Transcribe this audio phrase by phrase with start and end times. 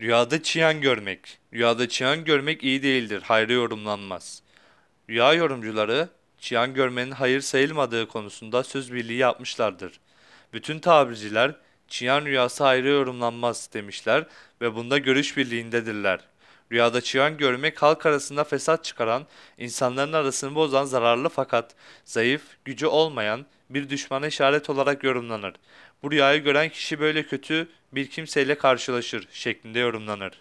[0.00, 1.38] Rüyada çıyan görmek.
[1.52, 4.42] Rüyada çıyan görmek iyi değildir, hayra yorumlanmaz.
[5.10, 10.00] Rüya yorumcuları, çıyan görmenin hayır sayılmadığı konusunda söz birliği yapmışlardır.
[10.52, 11.54] Bütün tabirciler,
[11.88, 14.26] çıyan rüyası hayra yorumlanmaz demişler
[14.60, 16.20] ve bunda görüş birliğindedirler.
[16.72, 19.26] Rüyada çıyan görmek halk arasında fesat çıkaran,
[19.58, 25.54] insanların arasını bozan zararlı fakat zayıf, gücü olmayan bir düşmana işaret olarak yorumlanır.
[26.02, 30.32] Bu rüyayı gören kişi böyle kötü bir kimseyle karşılaşır şeklinde yorumlanır.